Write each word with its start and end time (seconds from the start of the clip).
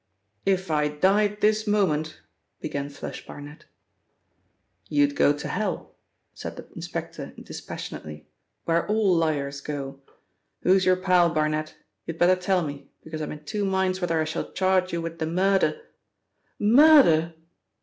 "If 0.47 0.71
I 0.71 0.87
died 0.87 1.41
this 1.41 1.67
moment" 1.67 2.21
began 2.59 2.89
'Flush' 2.89 3.23
Barnet. 3.23 3.65
"You'd 4.89 5.15
go 5.15 5.31
to 5.31 5.47
hell," 5.47 5.93
said 6.33 6.55
the 6.55 6.65
inspector 6.75 7.33
dispassionately, 7.39 8.25
"where 8.65 8.87
all 8.87 9.13
liars 9.13 9.61
go. 9.61 9.99
Who 10.61 10.73
is 10.73 10.85
your 10.87 10.95
pal, 10.97 11.29
Barnet? 11.29 11.75
You'd 12.07 12.17
better 12.17 12.35
tell 12.35 12.63
me, 12.63 12.89
because 13.03 13.21
I'm 13.21 13.31
in 13.31 13.43
two 13.45 13.63
minds 13.63 14.01
whether 14.01 14.19
I 14.19 14.25
shall 14.25 14.51
charge 14.53 14.91
you 14.91 15.03
with 15.03 15.19
the 15.19 15.27
murder" 15.27 15.79
"Murder!" 16.57 17.35